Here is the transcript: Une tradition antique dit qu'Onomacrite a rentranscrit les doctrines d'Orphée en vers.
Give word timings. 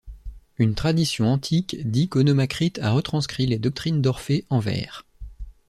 Une 0.57 0.73
tradition 0.73 1.27
antique 1.31 1.75
dit 1.87 2.09
qu'Onomacrite 2.09 2.79
a 2.79 2.89
rentranscrit 2.89 3.45
les 3.45 3.59
doctrines 3.59 4.01
d'Orphée 4.01 4.45
en 4.49 4.59
vers. 4.59 5.05